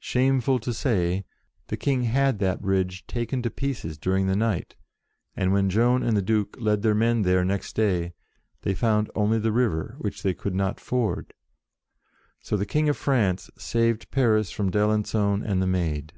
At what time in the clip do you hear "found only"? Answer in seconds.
8.72-9.38